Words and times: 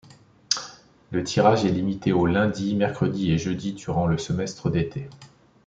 Le 1.11 1.23
tirage 1.23 1.63
est 1.63 1.69
limité 1.71 2.11
aux 2.11 2.25
lundi, 2.25 2.73
mercredi 2.75 3.31
et 3.31 3.37
jeudi 3.37 3.73
durant 3.73 4.07
le 4.07 4.17
semestre 4.17 4.71
d'été. 4.71 5.07